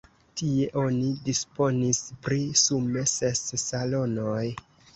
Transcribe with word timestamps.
Tie 0.39 0.69
oni 0.83 1.09
disponis 1.27 2.01
pri 2.25 2.41
sume 2.63 3.07
ses 3.15 3.45
salonoj. 3.69 4.43